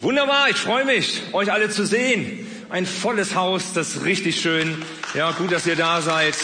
[0.00, 2.46] Wunderbar, ich freue mich, euch alle zu sehen.
[2.70, 4.80] Ein volles Haus, das ist richtig schön.
[5.14, 6.36] Ja, gut, dass ihr da seid.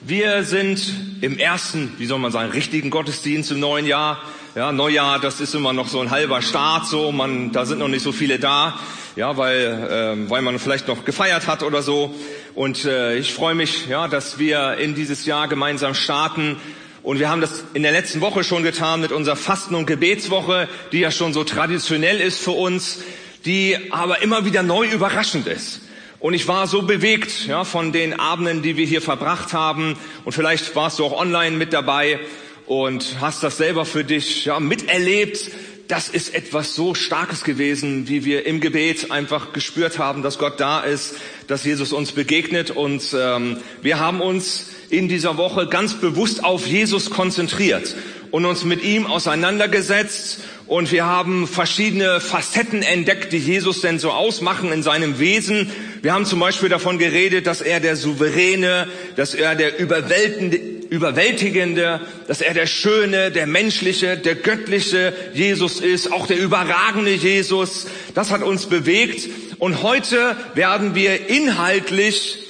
[0.00, 0.80] Wir sind
[1.20, 4.18] im ersten, wie soll man sagen, richtigen Gottesdienst im neuen Jahr.
[4.54, 7.88] Ja, Neujahr, das ist immer noch so ein halber Start, so man, da sind noch
[7.88, 8.78] nicht so viele da,
[9.16, 12.14] ja, weil, äh, weil man vielleicht noch gefeiert hat oder so.
[12.54, 16.56] Und äh, ich freue mich, ja, dass wir in dieses Jahr gemeinsam starten
[17.02, 20.68] und wir haben das in der letzten Woche schon getan mit unserer Fasten- und Gebetswoche,
[20.92, 23.00] die ja schon so traditionell ist für uns,
[23.44, 25.80] die aber immer wieder neu überraschend ist.
[26.20, 29.96] Und ich war so bewegt ja, von den Abenden, die wir hier verbracht haben.
[30.24, 32.20] Und vielleicht warst du auch online mit dabei
[32.66, 35.50] und hast das selber für dich ja, miterlebt.
[35.88, 40.60] Das ist etwas so Starkes gewesen, wie wir im Gebet einfach gespürt haben, dass Gott
[40.60, 41.16] da ist,
[41.48, 42.70] dass Jesus uns begegnet.
[42.70, 47.96] Und ähm, wir haben uns in dieser Woche ganz bewusst auf Jesus konzentriert
[48.30, 54.10] und uns mit ihm auseinandergesetzt und wir haben verschiedene Facetten entdeckt, die Jesus denn so
[54.10, 55.70] ausmachen in seinem Wesen.
[56.02, 62.40] Wir haben zum Beispiel davon geredet, dass er der Souveräne, dass er der Überwältigende, dass
[62.40, 67.86] er der Schöne, der Menschliche, der Göttliche Jesus ist, auch der überragende Jesus.
[68.14, 69.28] Das hat uns bewegt.
[69.58, 72.41] Und heute werden wir inhaltlich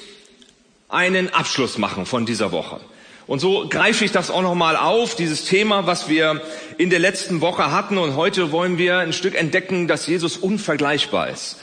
[0.93, 2.81] einen Abschluss machen von dieser Woche.
[3.27, 6.43] Und so greife ich das auch nochmal auf, dieses Thema, was wir
[6.77, 7.97] in der letzten Woche hatten.
[7.97, 11.57] Und heute wollen wir ein Stück entdecken, dass Jesus unvergleichbar ist.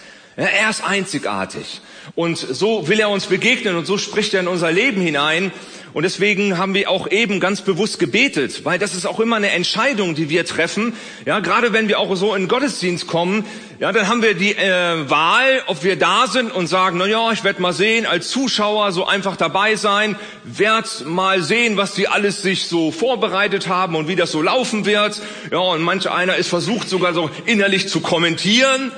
[0.47, 1.81] Er ist einzigartig.
[2.15, 5.51] Und so will er uns begegnen und so spricht er in unser Leben hinein.
[5.91, 9.49] Und deswegen haben wir auch eben ganz bewusst gebetet, weil das ist auch immer eine
[9.51, 10.93] Entscheidung, die wir treffen.
[11.25, 13.43] Ja, gerade wenn wir auch so in Gottesdienst kommen,
[13.79, 17.31] ja, dann haben wir die äh, Wahl, ob wir da sind und sagen, na ja,
[17.33, 22.07] ich werde mal sehen, als Zuschauer so einfach dabei sein, werd mal sehen, was die
[22.07, 25.19] alles sich so vorbereitet haben und wie das so laufen wird.
[25.51, 28.93] Ja, und manch einer ist versucht sogar so innerlich zu kommentieren.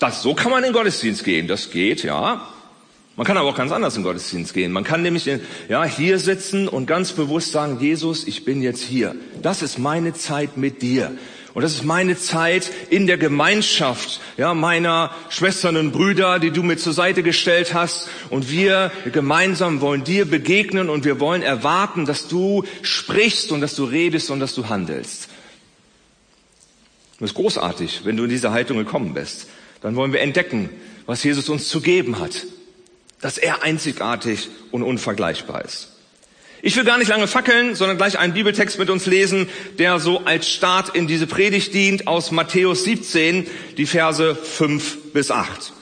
[0.00, 1.46] Das, so kann man in den Gottesdienst gehen.
[1.46, 2.48] Das geht, ja.
[3.16, 4.72] Man kann aber auch ganz anders in den Gottesdienst gehen.
[4.72, 5.28] Man kann nämlich
[5.68, 9.14] ja, hier sitzen und ganz bewusst sagen, Jesus, ich bin jetzt hier.
[9.42, 11.12] Das ist meine Zeit mit dir.
[11.52, 16.62] Und das ist meine Zeit in der Gemeinschaft, ja, meiner Schwestern und Brüder, die du
[16.62, 18.08] mir zur Seite gestellt hast.
[18.30, 23.74] Und wir gemeinsam wollen dir begegnen und wir wollen erwarten, dass du sprichst und dass
[23.74, 25.28] du redest und dass du handelst.
[27.18, 29.48] Das ist großartig, wenn du in diese Haltung gekommen bist.
[29.80, 30.70] Dann wollen wir entdecken,
[31.06, 32.46] was Jesus uns zu geben hat
[33.20, 35.88] dass er einzigartig und unvergleichbar ist.
[36.62, 39.48] Ich will gar nicht lange fackeln, sondern gleich einen Bibeltext mit uns lesen,
[39.78, 43.46] der so als Start in diese Predigt dient aus Matthäus 17,
[43.78, 45.72] die Verse 5 bis 8.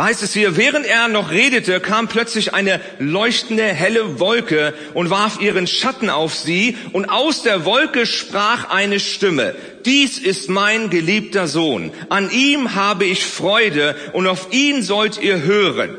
[0.00, 5.10] Da heißt es hier, während er noch redete, kam plötzlich eine leuchtende helle Wolke und
[5.10, 10.88] warf ihren Schatten auf sie, und aus der Wolke sprach eine Stimme, dies ist mein
[10.88, 15.94] geliebter Sohn, an ihm habe ich Freude, und auf ihn sollt ihr hören.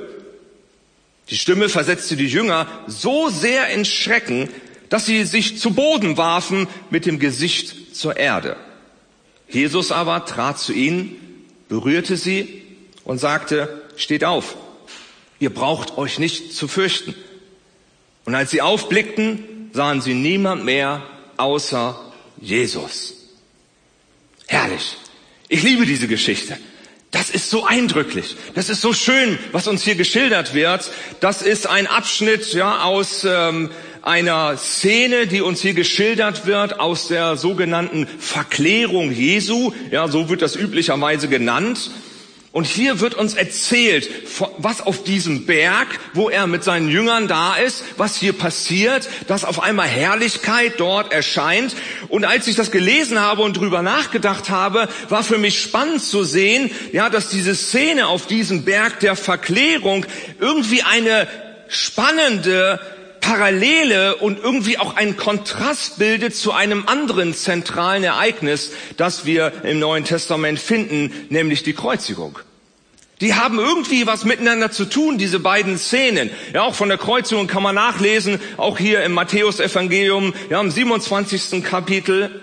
[1.30, 4.50] Die Stimme versetzte die Jünger so sehr in Schrecken,
[4.90, 8.56] dass sie sich zu Boden warfen mit dem Gesicht zur Erde.
[9.48, 11.18] Jesus aber trat zu ihnen,
[11.70, 12.64] berührte sie
[13.04, 14.56] und sagte, steht auf,
[15.40, 17.16] ihr braucht euch nicht zu fürchten.
[18.26, 21.04] Und als sie aufblickten, sahen sie niemand mehr
[21.38, 22.00] außer
[22.40, 23.16] Jesus.
[24.48, 24.98] Herrlich.
[25.48, 26.58] Ich liebe diese Geschichte.
[27.12, 28.38] Das ist so eindrücklich.
[28.56, 30.90] Das ist so schön, was uns hier geschildert wird.
[31.20, 33.70] Das ist ein Abschnitt ja, aus ähm,
[34.02, 39.74] einer Szene, die uns hier geschildert wird, aus der sogenannten Verklärung Jesu.
[39.92, 41.92] Ja, so wird das üblicherweise genannt.
[42.54, 44.10] Und hier wird uns erzählt,
[44.58, 49.46] was auf diesem Berg, wo er mit seinen Jüngern da ist, was hier passiert, dass
[49.46, 51.74] auf einmal Herrlichkeit dort erscheint.
[52.10, 56.26] Und als ich das gelesen habe und drüber nachgedacht habe, war für mich spannend zu
[56.26, 60.06] sehen, ja, dass diese Szene auf diesem Berg der Verklärung
[60.38, 61.30] irgendwie eine
[61.70, 62.82] spannende
[63.22, 69.80] Parallele und irgendwie auch einen Kontrast bildet zu einem anderen zentralen Ereignis, das wir im
[69.80, 72.40] Neuen Testament finden, nämlich die Kreuzigung.
[73.22, 76.32] Die haben irgendwie was miteinander zu tun, diese beiden Szenen.
[76.54, 81.64] Ja, auch von der Kreuzigung kann man nachlesen, auch hier im Matthäusevangelium, ja, im 27.
[81.64, 82.42] Kapitel.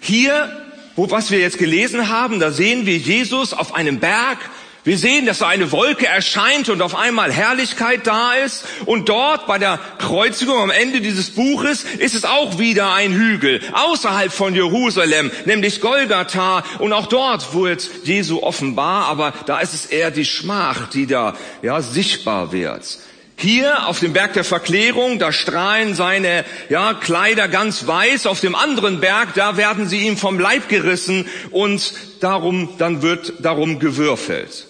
[0.00, 0.50] Hier,
[0.96, 4.38] wo, was wir jetzt gelesen haben, da sehen wir Jesus auf einem Berg
[4.82, 8.64] wir sehen, dass da eine Wolke erscheint und auf einmal Herrlichkeit da ist.
[8.86, 13.60] Und dort bei der Kreuzigung am Ende dieses Buches ist es auch wieder ein Hügel
[13.72, 16.64] außerhalb von Jerusalem, nämlich Golgatha.
[16.78, 21.34] Und auch dort wird Jesu offenbar, aber da ist es eher die Schmach, die da
[21.60, 22.98] ja sichtbar wird.
[23.36, 28.26] Hier auf dem Berg der Verklärung, da strahlen seine ja, Kleider ganz weiß.
[28.26, 33.34] Auf dem anderen Berg, da werden sie ihm vom Leib gerissen und darum, dann wird
[33.40, 34.66] darum gewürfelt.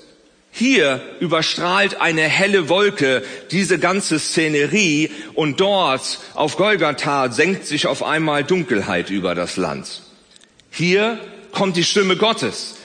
[0.53, 8.03] Hier überstrahlt eine helle Wolke diese ganze Szenerie und dort auf Golgatha senkt sich auf
[8.03, 10.03] einmal Dunkelheit über das Land.
[10.71, 11.19] Hier
[11.53, 12.77] kommt die Stimme Gottes,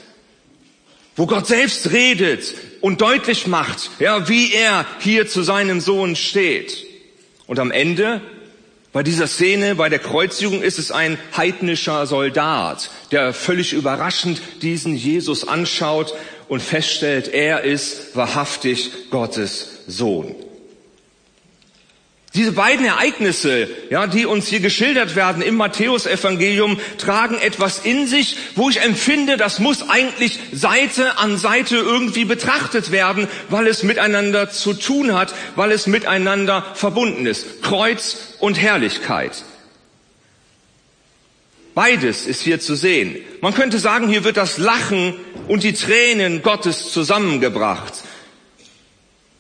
[1.16, 6.86] wo Gott selbst redet und deutlich macht, ja, wie er hier zu seinem Sohn steht.
[7.48, 8.22] Und am Ende
[8.96, 14.96] bei dieser Szene, bei der Kreuzigung ist es ein heidnischer Soldat, der völlig überraschend diesen
[14.96, 16.14] Jesus anschaut
[16.48, 20.36] und feststellt, er ist wahrhaftig Gottes Sohn.
[22.36, 28.36] Diese beiden Ereignisse, ja, die uns hier geschildert werden im Matthäusevangelium, tragen etwas in sich,
[28.56, 34.50] wo ich empfinde, das muss eigentlich Seite an Seite irgendwie betrachtet werden, weil es miteinander
[34.50, 37.62] zu tun hat, weil es miteinander verbunden ist.
[37.64, 39.46] Kreuz und Herrlichkeit.
[41.76, 43.18] Beides ist hier zu sehen.
[43.42, 45.14] Man könnte sagen, hier wird das Lachen
[45.50, 47.94] und die Tränen Gottes zusammengebracht.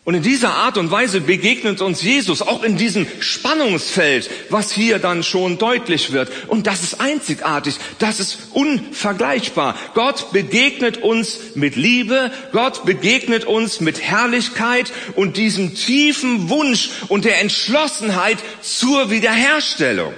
[0.03, 4.99] Und in dieser Art und Weise begegnet uns Jesus auch in diesem Spannungsfeld, was hier
[4.99, 6.29] dann schon deutlich wird.
[6.47, 9.75] Und das ist einzigartig, das ist unvergleichbar.
[9.95, 17.25] Gott begegnet uns mit Liebe, Gott begegnet uns mit Herrlichkeit und diesem tiefen Wunsch und
[17.25, 20.13] der Entschlossenheit zur Wiederherstellung.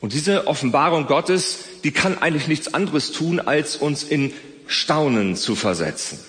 [0.00, 4.32] Und diese Offenbarung Gottes, die kann eigentlich nichts anderes tun, als uns in
[4.66, 6.20] Staunen zu versetzen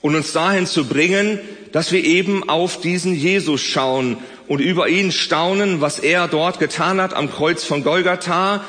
[0.00, 1.40] und uns dahin zu bringen,
[1.72, 4.16] dass wir eben auf diesen Jesus schauen
[4.46, 8.64] und über ihn staunen, was er dort getan hat am Kreuz von Golgatha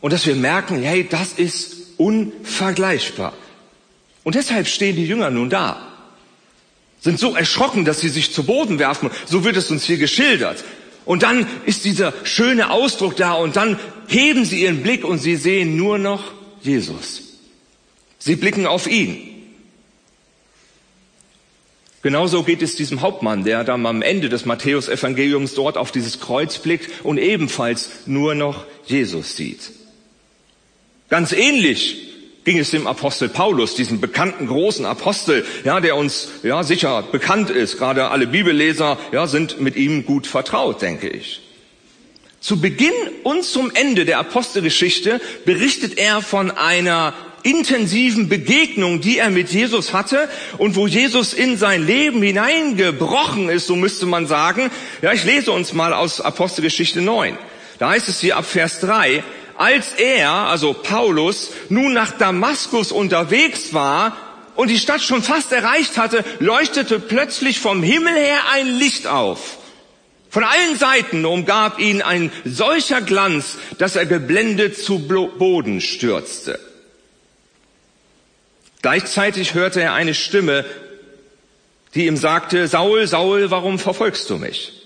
[0.00, 3.32] und dass wir merken, hey, das ist unvergleichbar.
[4.22, 5.88] Und deshalb stehen die Jünger nun da,
[7.00, 9.10] sind so erschrocken, dass sie sich zu Boden werfen.
[9.26, 10.62] So wird es uns hier geschildert.
[11.04, 15.36] Und dann ist dieser schöne Ausdruck da und dann heben sie ihren Blick und sie
[15.36, 16.32] sehen nur noch
[16.62, 17.22] Jesus.
[18.18, 19.30] Sie blicken auf ihn.
[22.02, 26.58] Genauso geht es diesem Hauptmann, der dann am Ende des Matthäusevangeliums dort auf dieses Kreuz
[26.58, 29.70] blickt und ebenfalls nur noch Jesus sieht.
[31.10, 32.09] Ganz ähnlich
[32.44, 37.50] ging es dem Apostel Paulus, diesem bekannten großen Apostel, ja, der uns ja sicher bekannt
[37.50, 37.78] ist.
[37.78, 41.42] Gerade alle Bibelleser ja sind mit ihm gut vertraut, denke ich.
[42.40, 49.30] Zu Beginn und zum Ende der Apostelgeschichte berichtet er von einer intensiven Begegnung, die er
[49.30, 50.28] mit Jesus hatte
[50.58, 54.70] und wo Jesus in sein Leben hineingebrochen ist, so müsste man sagen.
[55.02, 57.36] Ja, ich lese uns mal aus Apostelgeschichte 9.
[57.78, 59.22] Da heißt es hier ab Vers 3,
[59.60, 64.16] als er, also Paulus, nun nach Damaskus unterwegs war
[64.54, 69.58] und die Stadt schon fast erreicht hatte, leuchtete plötzlich vom Himmel her ein Licht auf.
[70.30, 76.58] Von allen Seiten umgab ihn ein solcher Glanz, dass er geblendet zu Boden stürzte.
[78.80, 80.64] Gleichzeitig hörte er eine Stimme,
[81.94, 84.79] die ihm sagte, Saul, Saul, warum verfolgst du mich?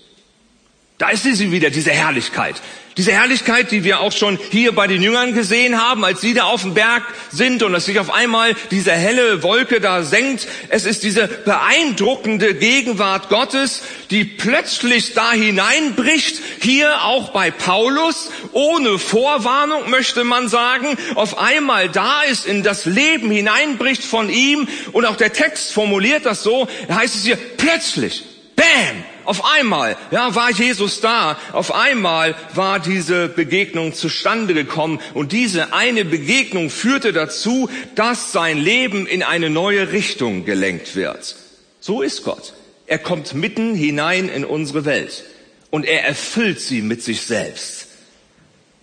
[0.97, 2.61] Da ist sie wieder, diese Herrlichkeit.
[2.95, 6.45] Diese Herrlichkeit, die wir auch schon hier bei den Jüngern gesehen haben, als sie da
[6.45, 10.47] auf dem Berg sind und dass sich auf einmal diese helle Wolke da senkt.
[10.69, 13.81] Es ist diese beeindruckende Gegenwart Gottes,
[14.11, 16.41] die plötzlich da hineinbricht.
[16.61, 22.85] Hier auch bei Paulus, ohne Vorwarnung möchte man sagen, auf einmal da ist, in das
[22.85, 24.69] Leben hineinbricht von ihm.
[24.93, 28.23] Und auch der Text formuliert das so, da heißt es hier plötzlich,
[28.55, 31.37] bam, auf einmal, ja, war Jesus da.
[31.51, 34.99] Auf einmal war diese Begegnung zustande gekommen.
[35.13, 41.35] Und diese eine Begegnung führte dazu, dass sein Leben in eine neue Richtung gelenkt wird.
[41.79, 42.53] So ist Gott.
[42.87, 45.23] Er kommt mitten hinein in unsere Welt.
[45.71, 47.87] Und er erfüllt sie mit sich selbst.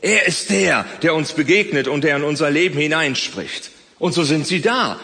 [0.01, 3.71] Er ist der, der uns begegnet und der in unser Leben hineinspricht.
[4.01, 4.99] Und so sind sie da.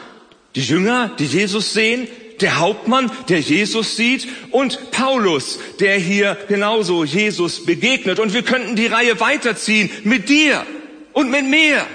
[0.57, 2.09] Die Jünger, die Jesus sehen,
[2.41, 8.19] der Hauptmann, der Jesus sieht und Paulus, der hier genauso Jesus begegnet.
[8.19, 10.65] Und wir könnten die Reihe weiterziehen mit dir
[11.13, 11.87] und mit mir,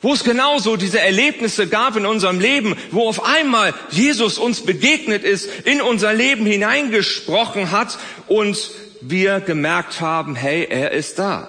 [0.00, 5.22] wo es genauso diese Erlebnisse gab in unserem Leben, wo auf einmal Jesus uns begegnet
[5.22, 11.48] ist, in unser Leben hineingesprochen hat und wir gemerkt haben, hey, er ist da.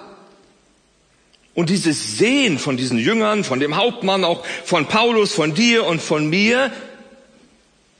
[1.54, 6.02] Und dieses Sehen von diesen Jüngern, von dem Hauptmann, auch von Paulus, von dir und
[6.02, 6.72] von mir,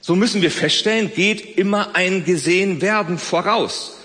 [0.07, 3.97] so müssen wir feststellen, geht immer ein Gesehen werden voraus.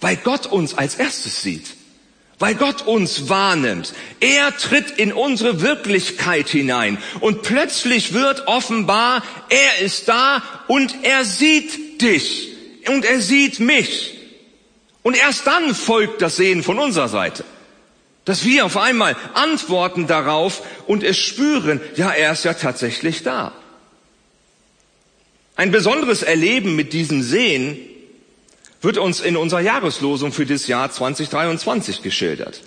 [0.00, 1.74] Weil Gott uns als erstes sieht.
[2.38, 3.94] weil Gott uns wahrnimmt.
[4.20, 11.24] Er tritt in unsere Wirklichkeit hinein und plötzlich wird offenbar, er ist da und er
[11.24, 12.50] sieht dich
[12.88, 14.18] und er sieht mich.
[15.02, 17.42] Und erst dann folgt das Sehen von unserer Seite.
[18.26, 23.52] Dass wir auf einmal antworten darauf und es spüren, ja, er ist ja tatsächlich da.
[25.56, 27.78] Ein besonderes Erleben mit diesem Sehen
[28.82, 32.60] wird uns in unserer Jahreslosung für das Jahr 2023 geschildert.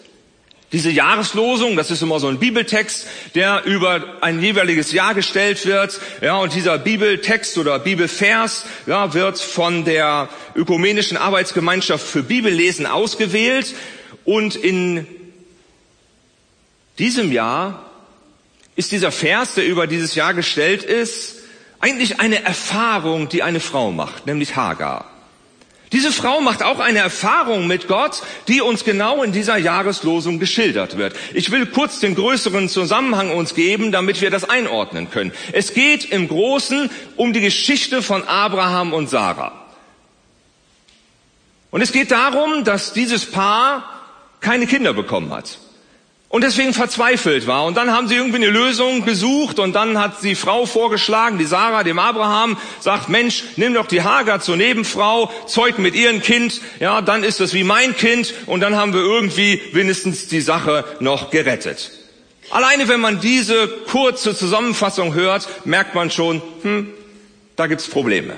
[0.72, 6.00] Diese Jahreslosung, das ist immer so ein Bibeltext, der über ein jeweiliges Jahr gestellt wird.
[6.22, 13.74] Ja, und dieser Bibeltext oder Bibelvers ja, wird von der Ökumenischen Arbeitsgemeinschaft für Bibellesen ausgewählt.
[14.25, 15.08] Und in
[17.00, 17.89] diesem Jahr
[18.75, 21.38] ist dieser Vers, der über dieses Jahr gestellt ist,
[21.79, 25.05] eigentlich eine Erfahrung, die eine Frau macht, nämlich Hagar.
[25.91, 30.98] Diese Frau macht auch eine Erfahrung mit Gott, die uns genau in dieser Jahreslosung geschildert
[30.98, 31.15] wird.
[31.33, 35.31] Ich will kurz den größeren Zusammenhang uns geben, damit wir das einordnen können.
[35.51, 39.51] Es geht im Großen um die Geschichte von Abraham und Sarah.
[41.71, 43.89] Und es geht darum, dass dieses Paar
[44.41, 45.57] keine Kinder bekommen hat
[46.29, 47.65] und deswegen verzweifelt war.
[47.65, 51.45] Und dann haben sie irgendwie eine Lösung gesucht und dann hat die Frau vorgeschlagen, die
[51.45, 56.62] Sarah, dem Abraham, sagt, Mensch, nimm doch die Hagar zur Nebenfrau, zeugt mit ihrem Kind,
[56.79, 60.86] ja, dann ist das wie mein Kind und dann haben wir irgendwie wenigstens die Sache
[61.00, 61.91] noch gerettet.
[62.51, 66.89] Alleine wenn man diese kurze Zusammenfassung hört, merkt man schon, hm,
[67.55, 68.36] da gibt's Probleme.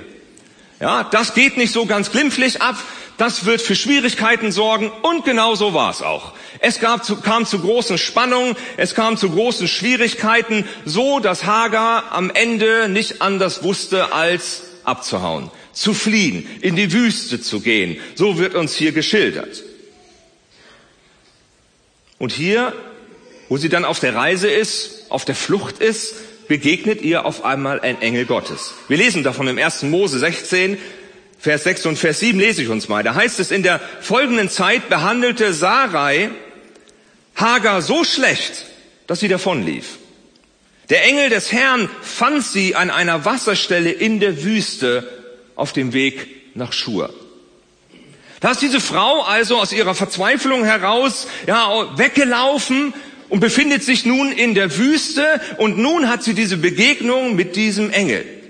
[0.79, 2.75] Ja, das geht nicht so ganz glimpflich ab.
[3.17, 6.33] Das wird für Schwierigkeiten sorgen und genau so war es auch.
[6.59, 12.29] Es zu, kam zu großen Spannungen, es kam zu großen Schwierigkeiten, so dass Hagar am
[12.29, 17.97] Ende nicht anders wusste, als abzuhauen, zu fliehen, in die Wüste zu gehen.
[18.15, 19.63] So wird uns hier geschildert.
[22.17, 22.73] Und hier,
[23.49, 26.13] wo sie dann auf der Reise ist, auf der Flucht ist,
[26.47, 28.73] begegnet ihr auf einmal ein Engel Gottes.
[28.87, 29.83] Wir lesen davon im 1.
[29.83, 30.77] Mose 16,
[31.41, 33.01] Vers 6 und Vers 7 lese ich uns mal.
[33.01, 36.29] Da heißt es, in der folgenden Zeit behandelte Sarai
[37.35, 38.67] Hagar so schlecht,
[39.07, 39.97] dass sie davonlief.
[40.91, 45.07] Der Engel des Herrn fand sie an einer Wasserstelle in der Wüste
[45.55, 47.11] auf dem Weg nach Schur.
[48.39, 52.93] Da ist diese Frau also aus ihrer Verzweiflung heraus ja, weggelaufen
[53.29, 57.89] und befindet sich nun in der Wüste und nun hat sie diese Begegnung mit diesem
[57.89, 58.40] Engel.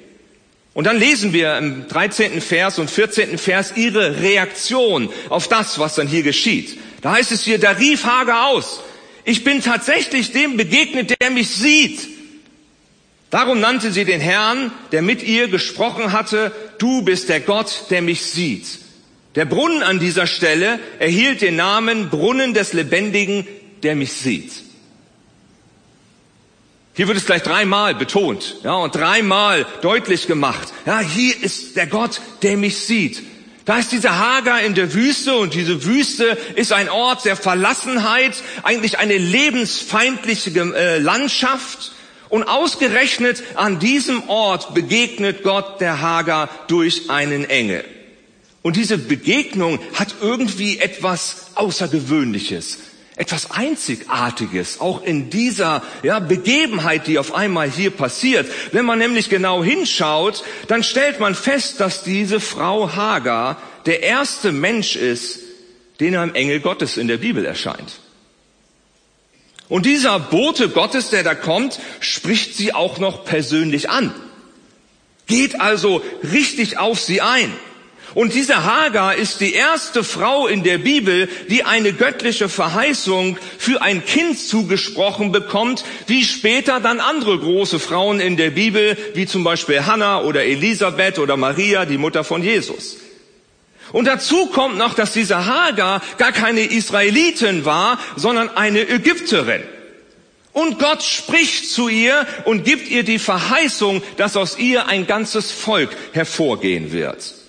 [0.74, 2.42] Und dann lesen wir im 13.
[2.42, 3.38] Vers und 14.
[3.38, 6.80] Vers ihre Reaktion auf das, was dann hier geschieht.
[7.02, 8.82] Da heißt es hier, da rief Hager aus,
[9.24, 12.08] ich bin tatsächlich dem begegnet, der mich sieht.
[13.30, 18.02] Darum nannte sie den Herrn, der mit ihr gesprochen hatte, du bist der Gott, der
[18.02, 18.66] mich sieht.
[19.36, 23.48] Der Brunnen an dieser Stelle erhielt den Namen Brunnen des Lebendigen,
[23.84, 24.52] der mich sieht.
[26.94, 30.74] Hier wird es gleich dreimal betont, ja, und dreimal deutlich gemacht.
[30.86, 33.24] Ja, hier ist der Gott, der mich sieht.
[33.64, 38.34] Da ist diese Hagar in der Wüste und diese Wüste ist ein Ort der Verlassenheit,
[38.64, 41.94] eigentlich eine lebensfeindliche äh, Landschaft.
[42.28, 47.84] Und ausgerechnet an diesem Ort begegnet Gott der Hagar durch einen Engel.
[48.62, 52.78] Und diese Begegnung hat irgendwie etwas Außergewöhnliches,
[53.22, 58.50] etwas Einzigartiges, auch in dieser ja, Begebenheit, die auf einmal hier passiert.
[58.72, 64.52] Wenn man nämlich genau hinschaut, dann stellt man fest, dass diese Frau Hagar der erste
[64.52, 65.38] Mensch ist,
[66.00, 68.00] den einem Engel Gottes in der Bibel erscheint.
[69.70, 74.12] Und dieser Bote Gottes, der da kommt, spricht sie auch noch persönlich an.
[75.28, 77.54] Geht also richtig auf sie ein.
[78.14, 83.82] Und diese Hagar ist die erste Frau in der Bibel, die eine göttliche Verheißung für
[83.82, 89.46] ein Kind zugesprochen bekommt, wie später dann andere große Frauen in der Bibel, wie zum
[89.46, 92.98] Beispiel Hannah oder Elisabeth oder Maria, die Mutter von Jesus.
[93.94, 99.64] Und dazu kommt noch, dass diese Hagar gar keine Israelitin war, sondern eine Ägypterin.
[100.54, 105.52] Und Gott spricht zu ihr und gibt ihr die Verheißung, dass aus ihr ein ganzes
[105.52, 107.41] Volk hervorgehen wird.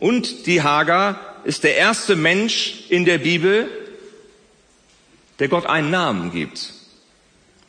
[0.00, 3.68] Und die Hagar ist der erste Mensch in der Bibel,
[5.38, 6.72] der Gott einen Namen gibt.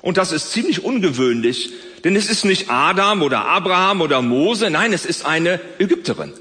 [0.02, 1.72] Und das ist ziemlich ungewöhnlich,
[2.06, 6.32] denn es ist nicht Adam oder Abraham oder Mose, nein, es ist eine Ägypterin,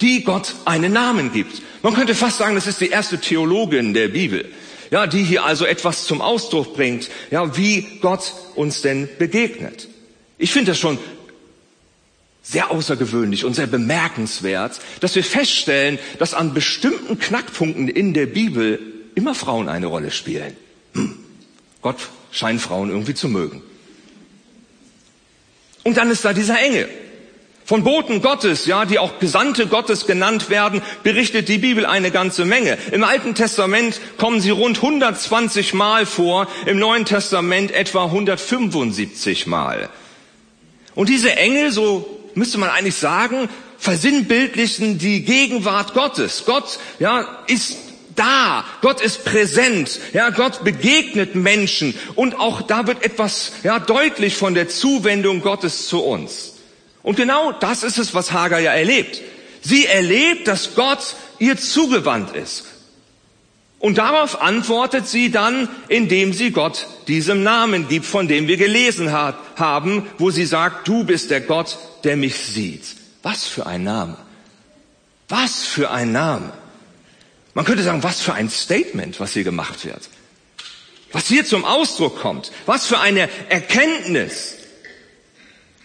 [0.00, 1.62] die Gott einen Namen gibt.
[1.82, 4.48] Man könnte fast sagen, das ist die erste Theologin der Bibel,
[4.92, 9.88] ja, die hier also etwas zum Ausdruck bringt, ja, wie Gott uns denn begegnet.
[10.38, 10.96] Ich finde das schon
[12.42, 18.80] sehr außergewöhnlich und sehr bemerkenswert, dass wir feststellen, dass an bestimmten Knackpunkten in der Bibel
[19.14, 20.56] immer Frauen eine Rolle spielen.
[20.94, 21.16] Hm.
[21.82, 21.96] Gott
[22.32, 23.62] scheint Frauen irgendwie zu mögen.
[25.82, 26.88] Und dann ist da dieser Engel.
[27.64, 32.44] Von Boten Gottes, ja, die auch Gesandte Gottes genannt werden, berichtet die Bibel eine ganze
[32.44, 32.76] Menge.
[32.90, 39.88] Im Alten Testament kommen sie rund 120 Mal vor, im Neuen Testament etwa 175 Mal.
[40.96, 46.44] Und diese Engel, so müsste man eigentlich sagen, versinnbildlichen die Gegenwart Gottes.
[46.46, 47.76] Gott, ja, ist
[48.14, 48.64] da.
[48.82, 50.00] Gott ist präsent.
[50.12, 55.88] Ja, Gott begegnet Menschen und auch da wird etwas, ja, deutlich von der Zuwendung Gottes
[55.88, 56.54] zu uns.
[57.02, 59.22] Und genau das ist es, was Hagar ja erlebt.
[59.62, 62.64] Sie erlebt, dass Gott ihr zugewandt ist.
[63.80, 69.10] Und darauf antwortet sie dann, indem sie Gott diesem Namen gibt, von dem wir gelesen
[69.10, 72.84] hat, haben, wo sie sagt, du bist der Gott, der mich sieht.
[73.22, 74.18] Was für ein Name.
[75.30, 76.52] Was für ein Name.
[77.54, 80.10] Man könnte sagen, was für ein Statement, was hier gemacht wird.
[81.12, 82.52] Was hier zum Ausdruck kommt.
[82.66, 84.56] Was für eine Erkenntnis.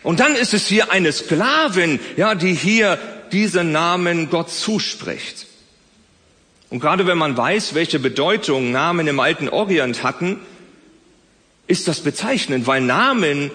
[0.03, 2.99] Und dann ist es hier eine Sklavin, ja, die hier
[3.31, 5.47] diesen Namen Gott zuspricht.
[6.69, 10.39] Und gerade wenn man weiß, welche Bedeutung Namen im alten Orient hatten,
[11.67, 13.51] ist das bezeichnend, weil Namen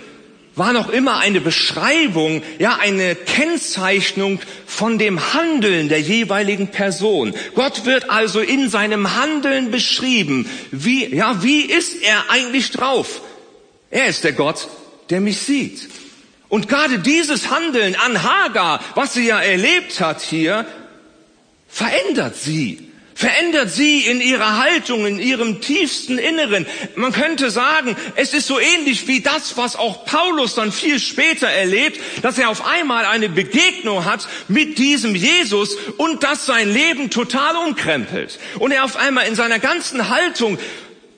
[0.57, 7.35] war noch immer eine Beschreibung, ja, eine Kennzeichnung von dem Handeln der jeweiligen Person.
[7.55, 10.49] Gott wird also in seinem Handeln beschrieben.
[10.71, 13.23] Wie, ja, wie ist er eigentlich drauf?
[13.91, 14.69] Er ist der Gott,
[15.09, 15.89] der mich sieht.
[16.49, 20.67] Und gerade dieses Handeln an Hagar, was sie ja erlebt hat hier,
[21.69, 22.90] verändert sie.
[23.15, 26.67] Verändert sie in ihrer Haltung, in ihrem tiefsten Inneren.
[26.95, 31.49] Man könnte sagen, es ist so ähnlich wie das, was auch Paulus dann viel später
[31.49, 37.11] erlebt, dass er auf einmal eine Begegnung hat mit diesem Jesus und dass sein Leben
[37.11, 38.39] total umkrempelt.
[38.59, 40.59] Und er auf einmal in seiner ganzen Haltung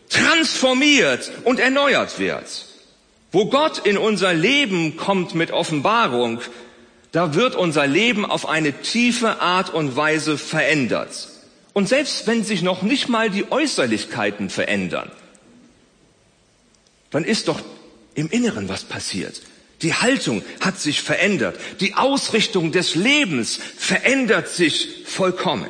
[0.09, 2.67] transformiert und erneuert wird.
[3.31, 6.41] Wo Gott in unser Leben kommt mit Offenbarung,
[7.13, 11.29] da wird unser Leben auf eine tiefe Art und Weise verändert.
[11.73, 15.11] Und selbst wenn sich noch nicht mal die Äußerlichkeiten verändern,
[17.11, 17.61] dann ist doch
[18.15, 19.43] im Inneren was passiert.
[19.83, 21.59] Die Haltung hat sich verändert.
[21.81, 25.69] Die Ausrichtung des Lebens verändert sich vollkommen.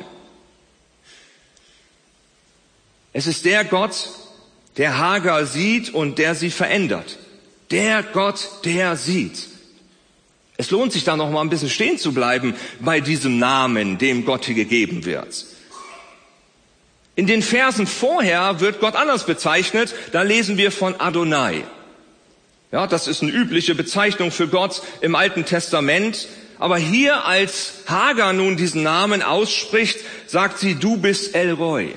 [3.11, 4.09] Es ist der Gott,
[4.77, 7.17] der Hagar sieht und der sie verändert.
[7.71, 9.47] Der Gott, der sieht.
[10.57, 14.25] Es lohnt sich da noch mal ein bisschen stehen zu bleiben bei diesem Namen, dem
[14.25, 15.45] Gott hier gegeben wird.
[17.15, 19.93] In den Versen vorher wird Gott anders bezeichnet.
[20.11, 21.63] Da lesen wir von Adonai.
[22.71, 26.27] Ja, das ist eine übliche Bezeichnung für Gott im Alten Testament.
[26.57, 31.93] Aber hier, als Hagar nun diesen Namen ausspricht, sagt sie, du bist El Roy.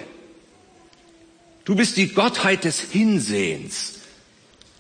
[1.65, 3.95] Du bist die Gottheit des Hinsehens.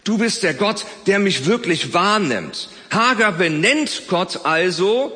[0.04, 2.68] Du bist der Gott, der mich wirklich wahrnimmt.
[2.90, 5.12] Hagar benennt Gott also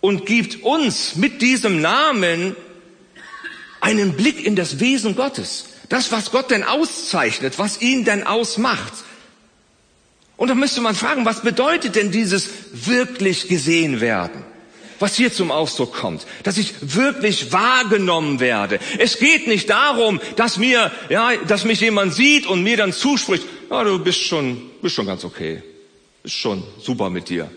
[0.00, 2.56] und gibt uns mit diesem Namen
[3.84, 5.66] einen Blick in das Wesen Gottes.
[5.90, 8.92] Das, was Gott denn auszeichnet, was ihn denn ausmacht.
[10.36, 14.42] Und da müsste man fragen, was bedeutet denn dieses wirklich gesehen werden?
[15.00, 18.78] was hier zum Ausdruck kommt, dass ich wirklich wahrgenommen werde.
[18.98, 23.44] Es geht nicht darum, dass mir, ja, dass mich jemand sieht und mir dann zuspricht,
[23.70, 25.62] ja, du bist schon, bist schon ganz okay.
[26.22, 27.50] Ist schon super mit dir.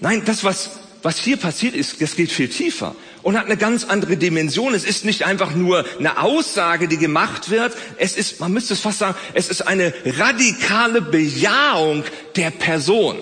[0.00, 0.70] Nein, das, was,
[1.02, 4.74] was hier passiert ist, das geht viel tiefer und hat eine ganz andere Dimension.
[4.74, 7.74] Es ist nicht einfach nur eine Aussage, die gemacht wird.
[7.98, 12.04] Es ist, man müsste es fast sagen, es ist eine radikale Bejahung
[12.36, 13.18] der Person.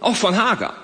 [0.00, 0.76] Auch von Hagar.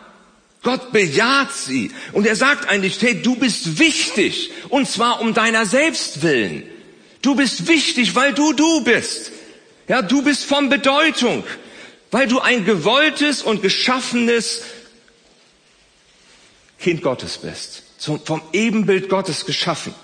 [0.63, 1.91] Gott bejaht sie.
[2.13, 4.51] Und er sagt eigentlich, hey, du bist wichtig.
[4.69, 6.63] Und zwar um deiner selbst willen.
[7.21, 9.33] Du bist wichtig, weil du du bist.
[9.89, 11.45] Ja, du bist von Bedeutung.
[12.11, 14.63] Weil du ein gewolltes und geschaffenes
[16.83, 17.85] Kind Gottes bist
[18.25, 19.95] vom Ebenbild Gottes geschaffen.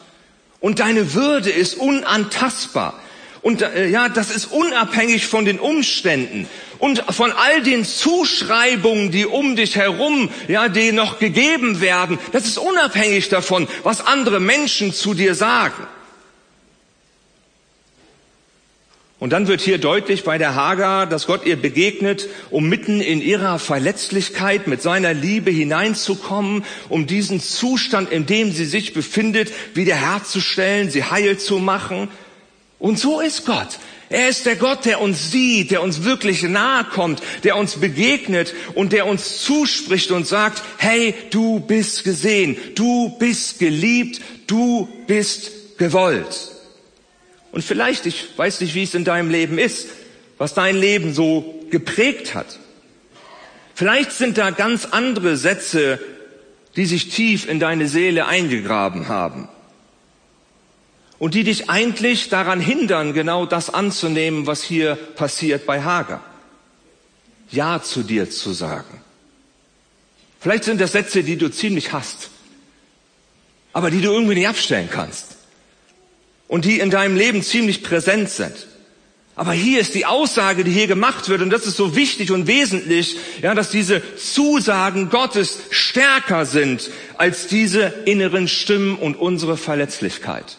[0.61, 2.95] Und deine Würde ist unantastbar.
[3.43, 9.27] Und äh, ja, das ist unabhängig von den Umständen und von all den Zuschreibungen, die
[9.27, 12.19] um dich herum, ja, die noch gegeben werden.
[12.33, 15.87] Das ist unabhängig davon, was andere Menschen zu dir sagen.
[19.21, 23.21] Und dann wird hier deutlich bei der Hagar, dass Gott ihr begegnet, um mitten in
[23.21, 30.89] ihrer Verletzlichkeit mit seiner Liebe hineinzukommen, um diesen Zustand, in dem sie sich befindet, wiederherzustellen,
[30.89, 32.09] sie heil zu machen.
[32.79, 33.81] Und so ist Gott.
[34.09, 38.55] Er ist der Gott, der uns sieht, der uns wirklich nahe kommt, der uns begegnet
[38.75, 45.77] und der uns zuspricht und sagt, hey, du bist gesehen, du bist geliebt, du bist
[45.77, 46.58] gewollt.
[47.53, 49.89] Und vielleicht, ich weiß nicht, wie es in deinem Leben ist,
[50.37, 52.59] was dein Leben so geprägt hat.
[53.75, 56.01] Vielleicht sind da ganz andere Sätze,
[56.77, 59.49] die sich tief in deine Seele eingegraben haben
[61.19, 66.21] und die dich eigentlich daran hindern, genau das anzunehmen, was hier passiert bei Hager.
[67.51, 69.03] Ja zu dir zu sagen.
[70.41, 72.31] Vielleicht sind das Sätze, die du ziemlich hast,
[73.73, 75.38] aber die du irgendwie nicht abstellen kannst
[76.49, 78.67] und die in deinem Leben ziemlich präsent sind.
[79.37, 82.49] Aber hier ist die Aussage, die hier gemacht wird, und das ist so wichtig und
[82.49, 90.57] wesentlich, ja, dass diese Zusagen Gottes stärker sind als diese inneren Stimmen und unsere Verletzlichkeit.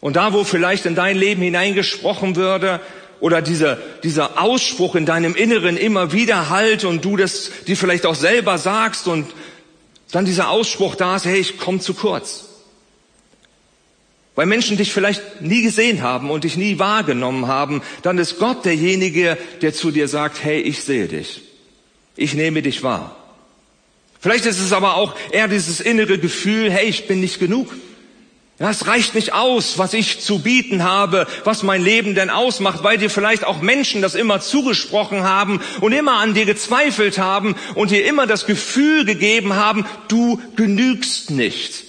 [0.00, 2.80] Und da, wo vielleicht in dein Leben hineingesprochen würde,
[3.20, 8.04] oder dieser, dieser Ausspruch in deinem Inneren immer wieder halt und du das dir vielleicht
[8.04, 9.26] auch selber sagst und
[10.12, 12.55] dann dieser Ausspruch da ist, hey, ich komme zu kurz.
[14.36, 18.66] Weil Menschen dich vielleicht nie gesehen haben und dich nie wahrgenommen haben, dann ist Gott
[18.66, 21.40] derjenige, der zu dir sagt, hey, ich sehe dich.
[22.16, 23.16] Ich nehme dich wahr.
[24.20, 27.72] Vielleicht ist es aber auch eher dieses innere Gefühl, hey, ich bin nicht genug.
[28.58, 32.82] Ja, es reicht nicht aus, was ich zu bieten habe, was mein Leben denn ausmacht,
[32.82, 37.54] weil dir vielleicht auch Menschen das immer zugesprochen haben und immer an dir gezweifelt haben
[37.74, 41.85] und dir immer das Gefühl gegeben haben, du genügst nicht.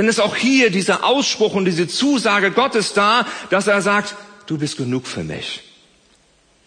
[0.00, 4.14] Denn ist auch hier dieser Ausspruch und diese Zusage Gottes da, dass er sagt,
[4.46, 5.60] du bist genug für mich.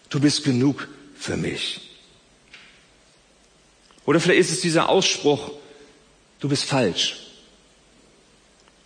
[0.08, 0.86] Du bist genug
[1.18, 1.80] für mich.
[4.06, 5.50] Oder vielleicht ist es dieser Ausspruch,
[6.38, 7.16] du bist falsch.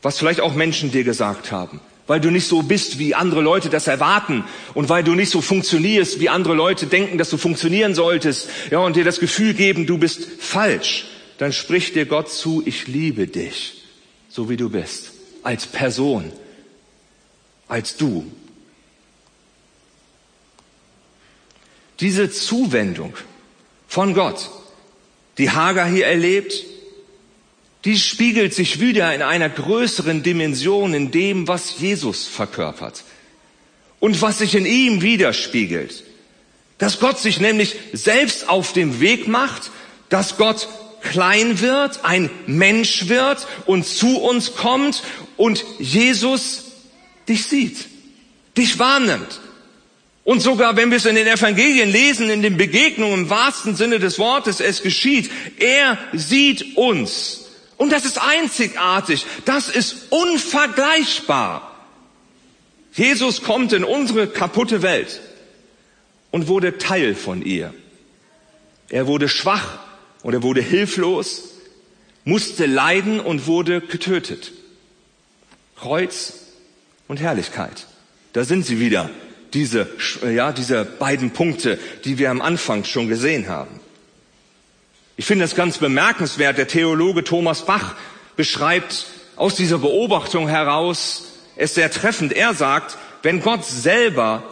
[0.00, 3.68] Was vielleicht auch Menschen dir gesagt haben, weil du nicht so bist, wie andere Leute
[3.68, 7.94] das erwarten und weil du nicht so funktionierst, wie andere Leute denken, dass du funktionieren
[7.94, 11.04] solltest, ja, und dir das Gefühl geben, du bist falsch.
[11.36, 13.77] Dann spricht dir Gott zu, ich liebe dich
[14.38, 15.10] so wie du bist,
[15.42, 16.32] als Person,
[17.66, 18.24] als du.
[21.98, 23.14] Diese Zuwendung
[23.88, 24.48] von Gott,
[25.38, 26.54] die Hagar hier erlebt,
[27.84, 33.02] die spiegelt sich wieder in einer größeren Dimension in dem, was Jesus verkörpert
[33.98, 36.04] und was sich in ihm widerspiegelt.
[36.78, 39.72] Dass Gott sich nämlich selbst auf dem Weg macht,
[40.10, 40.68] dass Gott
[41.02, 45.02] klein wird, ein Mensch wird und zu uns kommt
[45.36, 46.64] und Jesus
[47.28, 47.86] dich sieht,
[48.56, 49.40] dich wahrnimmt.
[50.24, 53.98] Und sogar wenn wir es in den Evangelien lesen, in den Begegnungen im wahrsten Sinne
[53.98, 57.46] des Wortes, es geschieht, er sieht uns.
[57.78, 61.74] Und das ist einzigartig, das ist unvergleichbar.
[62.92, 65.20] Jesus kommt in unsere kaputte Welt
[66.30, 67.72] und wurde Teil von ihr.
[68.90, 69.78] Er wurde schwach
[70.22, 71.54] und er wurde hilflos,
[72.24, 74.52] musste leiden und wurde getötet.
[75.76, 76.34] Kreuz
[77.06, 77.86] und Herrlichkeit.
[78.32, 79.10] Da sind sie wieder,
[79.54, 79.88] diese,
[80.22, 83.80] ja, diese beiden Punkte, die wir am Anfang schon gesehen haben.
[85.16, 86.58] Ich finde das ganz bemerkenswert.
[86.58, 87.96] Der Theologe Thomas Bach
[88.36, 91.24] beschreibt aus dieser Beobachtung heraus
[91.56, 92.32] es sehr treffend.
[92.32, 94.42] Er sagt, wenn Gott selber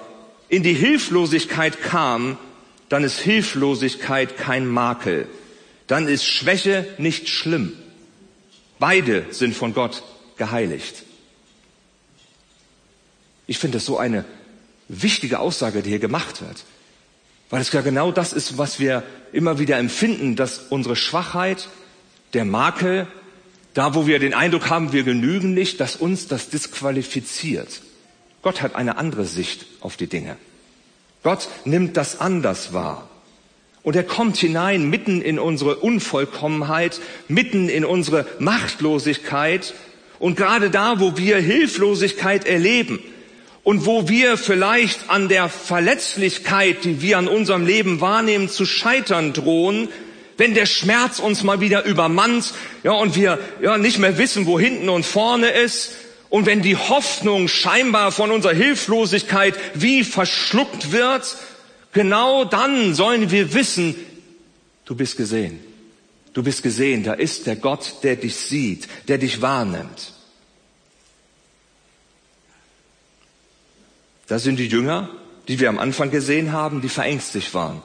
[0.49, 2.39] in die Hilflosigkeit kam,
[2.89, 5.29] dann ist Hilflosigkeit kein Makel
[5.87, 7.72] dann ist Schwäche nicht schlimm.
[8.79, 10.03] Beide sind von Gott
[10.37, 11.05] geheiligt.
[13.46, 14.25] Ich finde das so eine
[14.88, 16.64] wichtige Aussage, die hier gemacht wird.
[17.49, 21.68] Weil es ja genau das ist, was wir immer wieder empfinden, dass unsere Schwachheit,
[22.33, 23.07] der Makel,
[23.72, 27.83] da wo wir den Eindruck haben, wir genügen nicht, dass uns das disqualifiziert.
[28.42, 30.37] Gott hat eine andere Sicht auf die Dinge.
[31.22, 33.09] Gott nimmt das anders wahr.
[33.87, 39.75] Und er kommt hinein mitten in unsere Unvollkommenheit, mitten in unsere Machtlosigkeit.
[40.18, 42.99] Und gerade da, wo wir Hilflosigkeit erleben
[43.62, 49.33] und wo wir vielleicht an der Verletzlichkeit, die wir an unserem Leben wahrnehmen, zu scheitern
[49.33, 49.88] drohen,
[50.37, 54.59] wenn der Schmerz uns mal wieder übermannt, ja, und wir ja nicht mehr wissen, wo
[54.59, 55.92] hinten und vorne ist,
[56.29, 61.37] und wenn die Hoffnung scheinbar von unserer Hilflosigkeit wie verschluckt wird,
[61.97, 63.95] Genau dann sollen wir wissen,
[64.85, 65.59] du bist gesehen.
[66.35, 70.13] Du bist gesehen, da ist der Gott, der dich sieht, der dich wahrnimmt.
[74.27, 75.09] Das sind die Jünger,
[75.49, 77.81] die wir am Anfang gesehen haben, die verängstigt waren.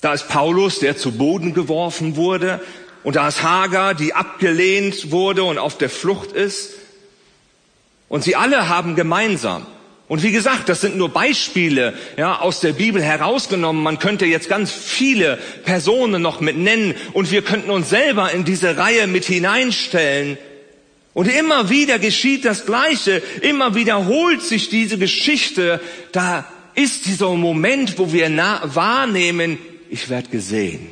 [0.00, 2.60] Da ist Paulus, der zu Boden geworfen wurde,
[3.04, 6.72] und da ist Hagar, die abgelehnt wurde und auf der Flucht ist.
[8.08, 9.68] Und sie alle haben gemeinsam.
[10.06, 13.82] Und wie gesagt, das sind nur Beispiele ja, aus der Bibel herausgenommen.
[13.82, 18.44] Man könnte jetzt ganz viele Personen noch mit nennen und wir könnten uns selber in
[18.44, 20.36] diese Reihe mit hineinstellen.
[21.14, 25.80] Und immer wieder geschieht das Gleiche, immer wiederholt sich diese Geschichte.
[26.12, 28.28] Da ist dieser Moment, wo wir
[28.64, 30.90] wahrnehmen, ich werde gesehen.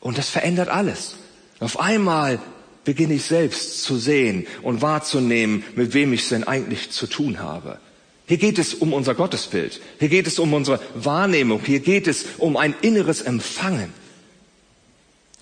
[0.00, 1.16] Und das verändert alles.
[1.58, 2.38] Auf einmal
[2.84, 7.38] beginne ich selbst zu sehen und wahrzunehmen, mit wem ich es denn eigentlich zu tun
[7.38, 7.78] habe.
[8.26, 9.80] Hier geht es um unser Gottesbild.
[10.00, 11.60] Hier geht es um unsere Wahrnehmung.
[11.64, 13.92] Hier geht es um ein inneres Empfangen.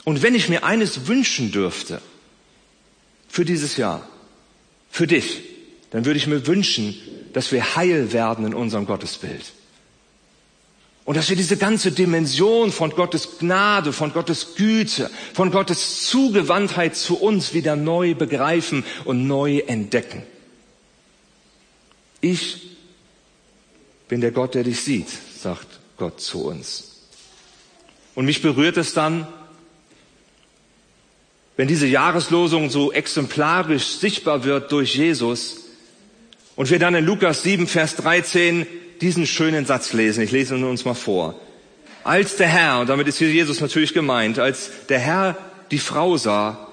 [0.05, 2.03] Und wenn ich mir eines wünschen dürfte
[3.27, 4.07] für dieses Jahr,
[4.90, 5.40] für dich,
[5.90, 6.94] dann würde ich mir wünschen,
[7.33, 9.53] dass wir heil werden in unserem Gottesbild.
[11.07, 16.97] Und dass wir diese ganze Dimension von Gottes Gnade, von Gottes Güte, von Gottes Zugewandtheit
[16.97, 20.23] zu uns wieder neu begreifen und neu entdecken.
[22.20, 22.74] Ich
[24.09, 27.03] bin der Gott, der dich sieht, sagt Gott zu uns.
[28.14, 29.27] Und mich berührt es dann,
[31.57, 35.64] wenn diese Jahreslosung so exemplarisch sichtbar wird durch Jesus
[36.57, 38.67] und wir dann in Lukas 7, Vers 13
[39.01, 40.23] diesen schönen Satz lesen.
[40.23, 41.38] Ich lese ihn uns mal vor.
[42.03, 45.38] Als der Herr, und damit ist hier Jesus natürlich gemeint, als der Herr
[45.71, 46.69] die Frau sah,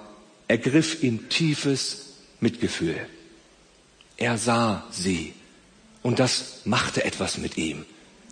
[0.47, 2.97] ergriff ihn tiefes Mitgefühl.
[4.17, 5.33] Er sah sie
[6.03, 7.85] und das machte etwas mit ihm.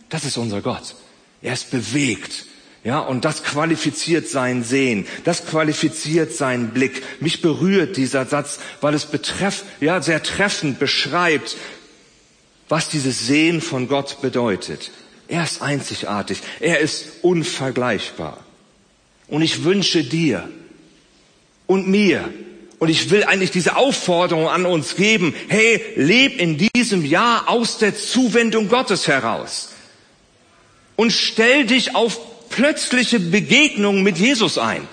[0.09, 0.95] Das ist unser Gott.
[1.41, 2.45] Er ist bewegt.
[2.83, 5.05] Ja, und das qualifiziert sein Sehen.
[5.25, 7.03] Das qualifiziert seinen Blick.
[7.19, 11.57] Mich berührt dieser Satz, weil es betreff, ja, sehr treffend beschreibt,
[12.69, 14.91] was dieses Sehen von Gott bedeutet.
[15.27, 16.39] Er ist einzigartig.
[16.59, 18.43] Er ist unvergleichbar.
[19.27, 20.49] Und ich wünsche dir
[21.67, 22.33] und mir,
[22.79, 27.77] und ich will eigentlich diese Aufforderung an uns geben, hey, leb in diesem Jahr aus
[27.77, 29.73] der Zuwendung Gottes heraus.
[30.95, 34.87] Und stell dich auf plötzliche Begegnungen mit Jesus ein.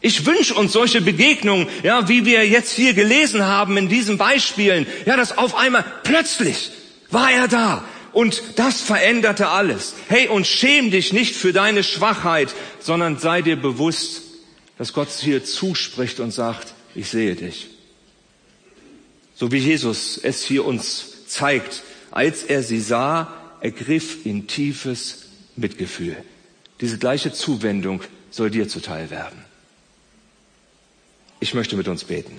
[0.00, 4.86] Ich wünsche uns solche Begegnungen, ja, wie wir jetzt hier gelesen haben in diesen Beispielen,
[5.04, 6.70] ja, dass auf einmal plötzlich
[7.10, 7.84] war er da.
[8.12, 9.94] Und das veränderte alles.
[10.08, 14.22] Hey, und schäm dich nicht für deine Schwachheit, sondern sei dir bewusst,
[14.78, 17.68] dass Gott hier zuspricht und sagt, ich sehe dich.
[19.34, 26.16] So wie Jesus es hier uns zeigt, als er sie sah, ergriff ihn tiefes Mitgefühl.
[26.80, 29.44] Diese gleiche Zuwendung soll dir zuteil werden.
[31.40, 32.38] Ich möchte mit uns beten.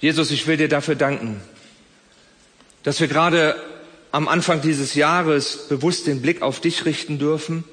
[0.00, 1.40] Jesus, ich will dir dafür danken,
[2.84, 3.60] dass wir gerade
[4.12, 7.64] am Anfang dieses Jahres bewusst den Blick auf dich richten dürfen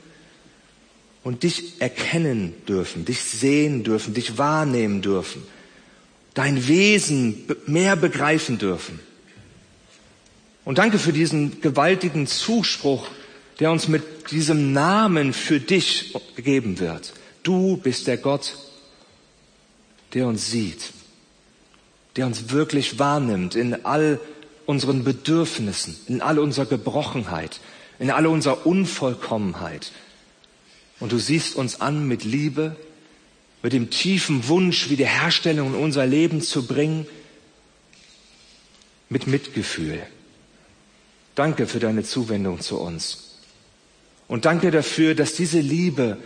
[1.23, 5.43] und dich erkennen dürfen, dich sehen dürfen, dich wahrnehmen dürfen,
[6.33, 8.99] dein Wesen mehr begreifen dürfen.
[10.65, 13.07] Und danke für diesen gewaltigen Zuspruch,
[13.59, 17.13] der uns mit diesem Namen für dich gegeben wird.
[17.43, 18.57] Du bist der Gott,
[20.15, 20.93] der uns sieht
[22.15, 24.19] der uns wirklich wahrnimmt in all
[24.71, 27.59] unseren Bedürfnissen, in all unserer Gebrochenheit,
[27.99, 29.91] in all unserer Unvollkommenheit.
[31.01, 32.77] Und du siehst uns an mit Liebe,
[33.61, 37.05] mit dem tiefen Wunsch, Wiederherstellung in unser Leben zu bringen,
[39.09, 40.01] mit Mitgefühl.
[41.35, 43.39] Danke für deine Zuwendung zu uns.
[44.29, 46.17] Und danke dafür, dass diese Liebe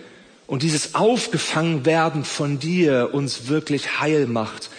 [0.46, 4.70] und dieses Aufgefangenwerden von dir uns wirklich heil macht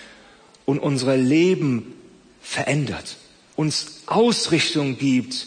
[0.65, 1.95] und unser Leben
[2.41, 3.17] verändert,
[3.57, 5.47] uns Ausrichtung gibt,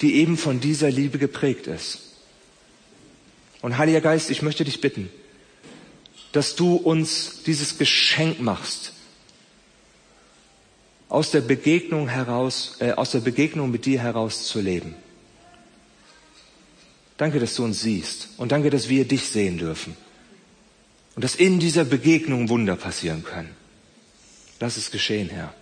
[0.00, 2.00] die eben von dieser Liebe geprägt ist.
[3.62, 5.10] Und Heiliger Geist, ich möchte dich bitten,
[6.32, 8.92] dass du uns dieses Geschenk machst,
[11.08, 14.94] aus der Begegnung heraus, äh, aus der Begegnung mit dir heraus zu leben.
[17.16, 19.96] Danke, dass du uns siehst und danke, dass wir dich sehen dürfen
[21.16, 23.56] und dass in dieser Begegnung Wunder passieren können.
[24.60, 25.52] Lass es geschehen, Herr.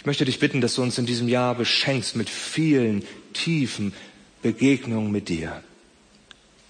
[0.00, 3.92] Ich möchte dich bitten, dass du uns in diesem Jahr beschenkst mit vielen tiefen
[4.40, 5.62] Begegnungen mit dir.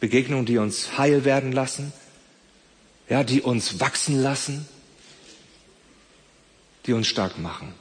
[0.00, 1.92] Begegnungen, die uns heil werden lassen,
[3.08, 4.66] ja, die uns wachsen lassen,
[6.86, 7.72] die uns stark machen.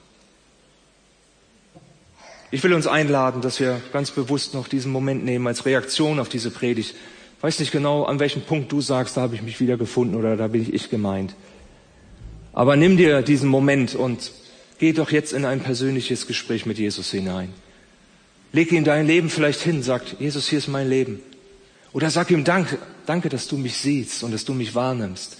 [2.52, 6.30] Ich will uns einladen, dass wir ganz bewusst noch diesen Moment nehmen als Reaktion auf
[6.30, 6.94] diese Predigt.
[7.38, 10.14] Ich weiß nicht genau, an welchem Punkt du sagst, da habe ich mich wieder gefunden
[10.14, 11.34] oder da bin ich gemeint.
[12.54, 14.32] Aber nimm dir diesen Moment und
[14.80, 17.54] geh doch jetzt in ein persönliches Gespräch mit Jesus hinein.
[18.52, 21.20] Leg ihm dein Leben vielleicht hin, sagt, Jesus, hier ist mein Leben.
[21.94, 25.38] Oder sag ihm Danke, danke, dass du mich siehst und dass du mich wahrnimmst.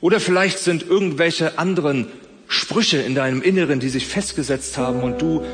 [0.00, 2.06] Oder vielleicht sind irgendwelche anderen
[2.46, 5.44] Sprüche in deinem Inneren, die sich festgesetzt haben und du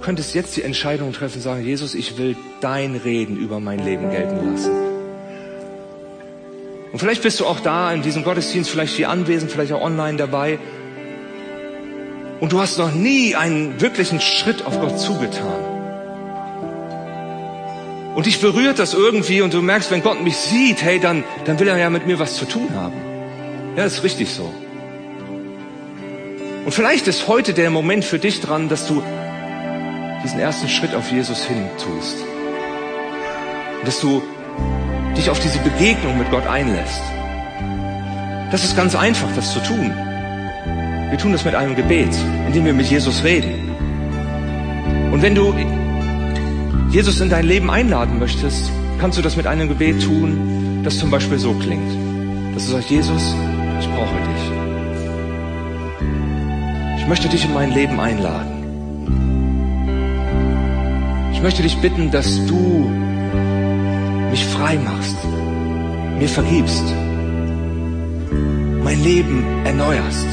[0.00, 4.50] könntest jetzt die Entscheidung treffen, sagen, Jesus, ich will dein Reden über mein Leben gelten
[4.50, 4.70] lassen.
[6.92, 10.16] Und vielleicht bist du auch da in diesem Gottesdienst, vielleicht hier anwesend, vielleicht auch online
[10.16, 10.58] dabei.
[12.40, 15.74] Und du hast noch nie einen wirklichen Schritt auf Gott zugetan.
[18.14, 21.58] Und dich berührt das irgendwie und du merkst, wenn Gott mich sieht, hey, dann, dann
[21.58, 22.94] will er ja mit mir was zu tun haben.
[23.76, 24.52] Ja, ist richtig so.
[26.64, 29.02] Und vielleicht ist heute der Moment für dich dran, dass du
[30.22, 32.16] diesen ersten Schritt auf Jesus hin tust.
[33.80, 34.22] Und dass du
[35.16, 37.02] dich auf diese Begegnung mit Gott einlässt.
[38.50, 39.92] Das ist ganz einfach, das zu tun.
[41.10, 42.10] Wir tun das mit einem Gebet,
[42.46, 43.70] indem wir mit Jesus reden.
[45.12, 45.54] Und wenn du
[46.90, 51.10] Jesus in dein Leben einladen möchtest, kannst du das mit einem Gebet tun, das zum
[51.10, 51.92] Beispiel so klingt.
[52.54, 53.34] Dass du sagst, Jesus,
[53.80, 54.52] ich brauche dich.
[56.98, 58.54] Ich möchte dich in mein Leben einladen.
[61.32, 62.90] Ich möchte dich bitten, dass du
[64.30, 65.16] mich frei machst,
[66.18, 66.84] mir vergibst,
[68.82, 70.26] mein Leben erneuerst.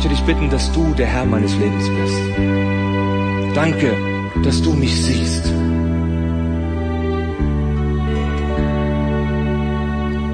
[0.00, 3.54] Ich möchte dich bitten, dass du der Herr meines Lebens bist.
[3.54, 3.94] Danke,
[4.42, 5.52] dass du mich siehst.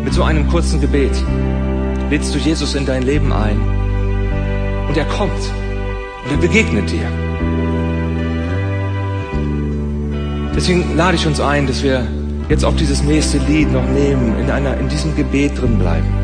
[0.05, 1.11] Mit so einem kurzen Gebet
[2.11, 3.59] lädst du Jesus in dein Leben ein
[4.87, 7.09] und er kommt und er begegnet dir.
[10.55, 12.07] Deswegen lade ich uns ein, dass wir
[12.49, 16.16] jetzt auch dieses nächste Lied noch nehmen, in, einer, in diesem Gebet drin bleiben.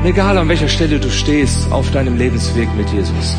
[0.00, 3.36] Und egal an welcher Stelle du stehst auf deinem Lebensweg mit Jesus.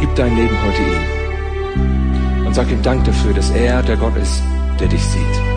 [0.00, 4.42] Gib dein Leben heute ihm und sag ihm Dank dafür, dass er der Gott ist,
[4.78, 5.51] der dich sieht.